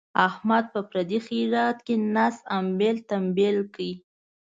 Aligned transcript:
احمد 0.27 0.65
په 0.73 0.79
پردي 0.89 1.19
خیرات 1.27 1.77
کې 1.85 1.95
نس 2.15 2.35
امبېل 2.57 2.97
تمبیل 3.11 3.57
کړ. 3.73 3.79